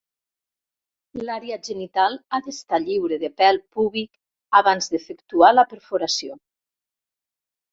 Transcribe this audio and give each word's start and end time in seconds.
L'àrea 1.27 1.57
genital 1.67 2.17
ha 2.31 2.39
d'estar 2.47 2.79
lliure 2.85 3.19
de 3.25 3.31
pèl 3.43 3.61
púbic 3.77 4.09
abans 4.61 4.91
d'efectuar 4.95 5.53
la 5.59 5.67
perforació. 5.75 6.41